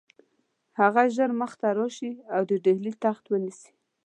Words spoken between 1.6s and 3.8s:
راشي او د ډهلي تخت ونیسي.